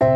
[0.00, 0.06] 弟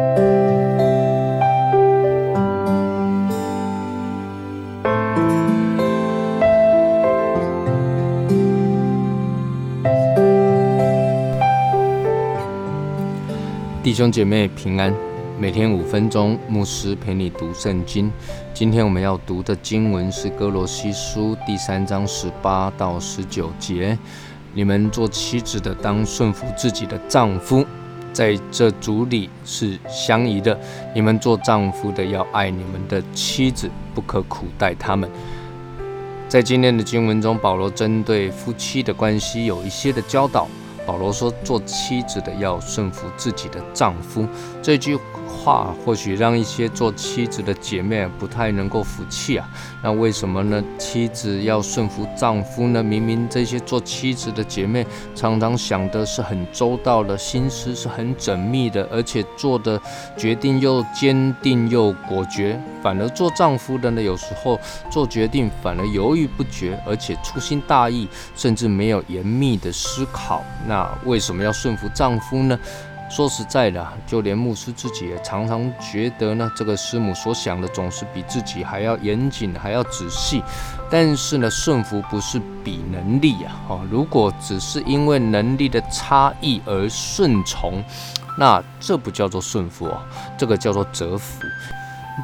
[13.92, 14.90] 兄姐妹平安，
[15.38, 18.10] 每天五分钟，牧师陪你读圣经。
[18.54, 23.98] 今天我们要读的经文是哥罗西书第三章十八到十九节。
[24.54, 27.66] 你们做妻子的，当顺服自己的丈夫，
[28.14, 30.58] 在这组里是相宜的。
[30.94, 35.10] 你们做丈夫的，要爱你们的妻子，不可苦待他们。
[36.26, 40.48] 在今天的经文中，保罗针对夫妻的关系有一些的教导。
[40.86, 44.26] 保罗说：“做妻子的要顺服自己的丈夫。”
[44.62, 44.98] 这句。
[45.34, 49.48] 话或许让一些做妻子的姐妹不太能够服气啊。
[49.82, 50.62] 那为什么呢？
[50.78, 52.82] 妻子要顺服丈夫呢？
[52.82, 59.80] 明明这些做妻子的姐妹常常想的是很周到的，心思是很缜密的，而且做的
[60.16, 62.58] 决定又坚定又果决。
[62.82, 64.58] 反而做丈夫的呢，有时候
[64.90, 70.42] 做决定反而犹豫不决，而且粗心大意，甚至没有严密的思考。
[70.66, 72.58] 那为什么要顺服丈夫呢？
[73.14, 80.42] 说实在的，就连牧师自己也常常觉得呢，这个师母所想的总是比自己还要严谨，还要仔细。
[80.90, 87.80] 但是呢，顺服不是比能力啊，哦，如果只是因为能力的差异而顺从，
[88.36, 90.02] 那这不叫做顺服哦，
[90.36, 91.40] 这个叫做折服。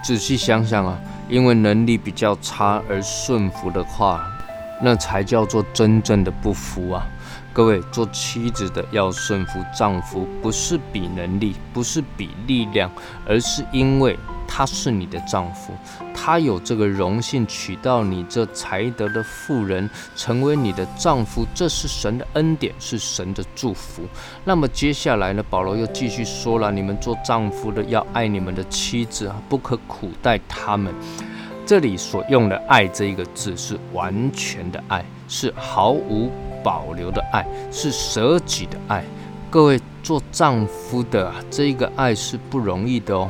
[0.02, 4.28] 仔细想想啊，因为能力比较差而顺服的话，
[4.82, 7.06] 那才叫做真正的不服啊。
[7.60, 12.90] 各位做妻子的要顺服丈夫，不是比能力，不是比力量，
[13.26, 15.74] 而是因为他是你的丈夫，
[16.14, 24.04] 他有这个荣幸娶到你这才德的妇人，成为你的丈夫，这是神的恩典，是神的祝福。
[24.42, 25.44] 那么接下来呢？
[25.50, 30.94] 保罗又继续说了：你们做丈夫的要爱你们的妻子啊，不可苦待他们。
[31.66, 36.32] 这里所用的“爱”这一个字是完全的爱，是毫无。
[36.62, 39.04] 保留的爱是舍己的爱，
[39.50, 43.28] 各位做丈夫的这个爱是不容易的哦，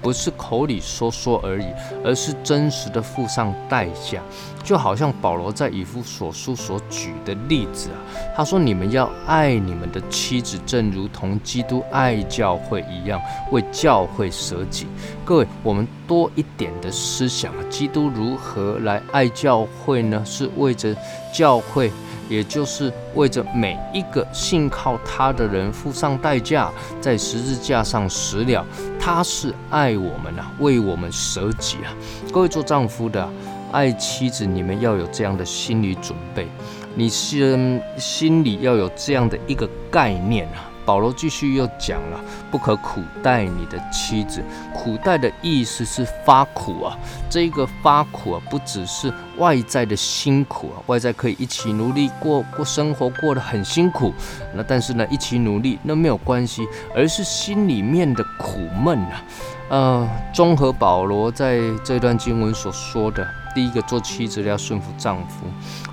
[0.00, 1.66] 不是口里说说而已，
[2.04, 4.20] 而是真实的付上代价。
[4.64, 7.98] 就好像保罗在以弗所书所举的例子啊，
[8.36, 14.86] 他说：“你们要爱你们的妻子，正如同基督爱教会一样，为教会舍己。”
[15.26, 20.22] 各位，我们多一点的思想，基督如何来爱教会呢？
[20.24, 20.96] 是为着
[21.34, 21.90] 教会。
[22.32, 28.64] 也就是为着每一个信靠他的人付上代价，在十字架上死了。
[28.98, 31.92] 他是爱我们啊，为我们舍己啊。
[32.32, 33.28] 各位做丈夫的，
[33.70, 36.48] 爱妻子，你们要有这样的心理准备，
[36.94, 40.71] 你心心里要有这样的一个概念啊。
[40.84, 42.20] 保罗继续又讲了，
[42.50, 44.42] 不可苦待你的妻子。
[44.74, 46.96] 苦待的意思是发苦啊，
[47.30, 54.12] 这个发苦啊，不只是外在的辛苦啊，外在可以一起努力过过生活，过得很辛苦。
[54.54, 59.22] 那但是呢，一起努力那没有关系，而是心里面的苦闷啊。
[59.68, 65.46] 呃，综合保罗在这段经文所说的，第一个做妻子要顺服丈夫。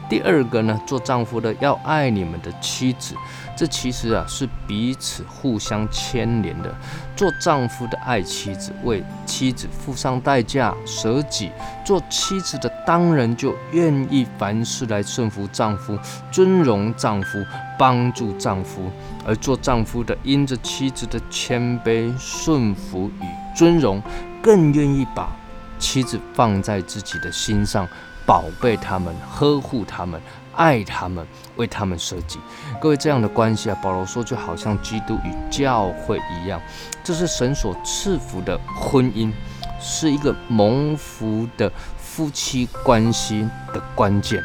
[0.09, 3.13] 第二个呢，做丈夫的要爱你们的妻子，
[3.55, 6.75] 这其实啊是彼此互相牵连的。
[7.15, 11.49] 做丈夫的爱妻子，为妻子付上代价舍己；
[11.85, 15.97] 做妻子的当然就愿意凡事来顺服丈夫，
[16.31, 17.45] 尊荣丈夫，
[17.77, 18.91] 帮助丈夫。
[19.27, 24.01] 而做丈夫的，因着妻子的谦卑、顺服与尊荣，
[24.41, 25.29] 更愿意把
[25.77, 27.87] 妻子放在自己的心上。
[28.29, 30.21] 宝贝他们，呵护他们，
[30.55, 31.25] 爱他们，
[31.55, 32.37] 为他们设计。
[32.79, 36.61] 各位这样的关系啊，保罗说就好像基督与教会一样，
[37.03, 39.33] 这是神所赐福的婚姻，
[39.79, 44.43] 是一个蒙福的夫妻关系的关键。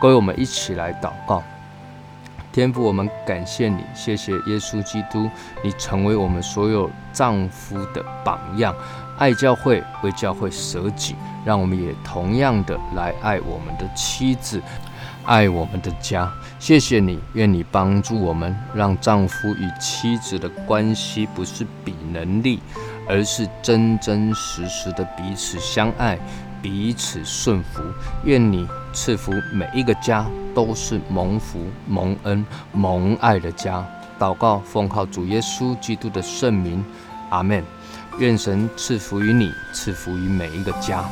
[0.00, 1.40] 各位，我们一起来祷告。
[2.52, 5.30] 天父，我们感谢你，谢谢耶稣基督，
[5.62, 8.74] 你成为我们所有丈夫的榜样，
[9.18, 11.14] 爱教会，为教会舍己，
[11.44, 14.60] 让我们也同样的来爱我们的妻子，
[15.24, 16.28] 爱我们的家。
[16.58, 22.60] 谢谢你，愿你帮助我们，让丈夫与妻子的关系不是比能力，
[23.08, 26.18] 而是真真实实的彼此相爱。
[26.62, 27.82] 彼此顺服，
[28.24, 33.86] 愿你赐福每一个家都是蒙福、蒙恩、蒙爱的家。
[34.18, 36.84] 祷告，奉靠主耶稣基督的圣名，
[37.30, 37.64] 阿门。
[38.18, 41.04] 愿神赐福于你，赐福于每一个家。